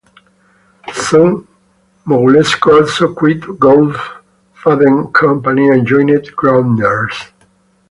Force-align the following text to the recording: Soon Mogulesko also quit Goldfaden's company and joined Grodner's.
Soon 0.93 1.47
Mogulesko 2.07 2.81
also 2.81 3.13
quit 3.13 3.41
Goldfaden's 3.41 5.13
company 5.13 5.69
and 5.69 5.85
joined 5.85 6.09
Grodner's. 6.35 7.15